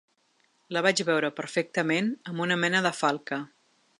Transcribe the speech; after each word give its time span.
La 0.77 0.81
vaig 0.85 1.01
veure 1.09 1.29
perfectament, 1.41 2.09
amb 2.31 2.45
una 2.47 2.59
mena 2.65 2.83
de 2.89 2.95
falca. 3.05 3.43